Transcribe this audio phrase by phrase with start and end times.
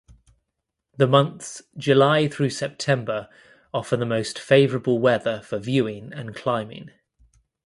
[0.97, 3.29] The months July through September
[3.71, 6.89] offer the most favorable weather for viewing and climbing.